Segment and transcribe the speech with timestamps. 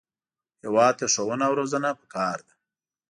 [0.63, 2.53] هېواد ته ښوونه او روزنه پکار ده